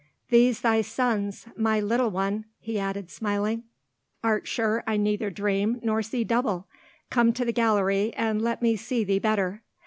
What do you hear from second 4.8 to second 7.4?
I neither dream nor see double! Come